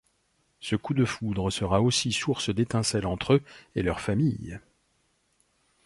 [0.61, 3.43] Ce coup de foudre sera aussi source d'étincelles entre eux,
[3.75, 4.59] et leur famille.